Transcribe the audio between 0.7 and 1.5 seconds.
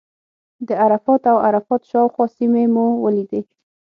عرفات او